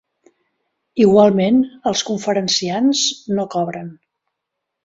igualment, 1.03 1.59
els 1.93 2.03
conferenciants 2.09 3.05
no 3.37 3.49
cobren. 3.57 3.97